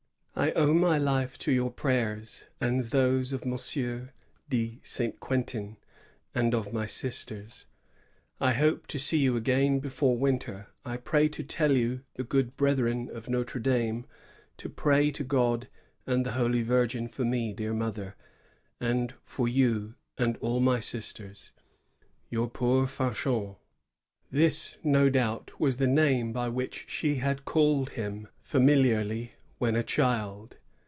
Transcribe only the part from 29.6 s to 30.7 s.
when a child.